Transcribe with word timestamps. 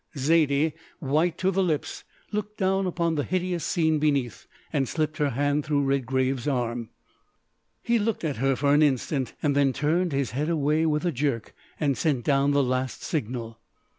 Zaidie, 0.17 0.73
white 0.97 1.37
to 1.37 1.51
the 1.51 1.61
lips, 1.61 2.05
looked 2.31 2.57
down 2.57 2.87
upon 2.87 3.13
the 3.13 3.23
hideous 3.23 3.63
scene 3.63 3.99
beneath 3.99 4.47
and 4.73 4.89
slipped 4.89 5.17
her 5.17 5.29
hand 5.29 5.63
through 5.63 5.83
Redgrave's 5.83 6.47
arm. 6.47 6.89
He 7.83 7.99
looked 7.99 8.23
at 8.23 8.37
her 8.37 8.55
for 8.55 8.73
an 8.73 8.81
instant 8.81 9.35
and 9.43 9.55
then 9.55 9.73
turned 9.73 10.11
his 10.11 10.31
head 10.31 10.49
away 10.49 10.87
with 10.87 11.05
a 11.05 11.11
jerk, 11.11 11.53
and 11.79 11.95
sent 11.95 12.25
down 12.25 12.49
the 12.49 12.63
last 12.63 13.03
signal. 13.03 13.59